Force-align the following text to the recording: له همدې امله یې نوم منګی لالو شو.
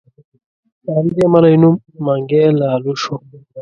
له 0.83 0.91
همدې 0.97 1.21
امله 1.27 1.47
یې 1.51 1.57
نوم 1.61 1.75
منګی 2.05 2.43
لالو 2.59 2.93
شو. 3.01 3.15